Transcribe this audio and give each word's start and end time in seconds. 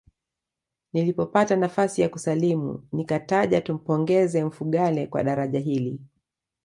Nilipopata 0.93 1.55
nafasi 1.55 2.01
ya 2.01 2.09
kusalimu 2.09 2.87
nikataja 2.93 3.61
tumpongeze 3.61 4.43
Mfugale 4.43 5.07
kwa 5.07 5.23
daraja 5.23 5.59
hili 5.59 5.99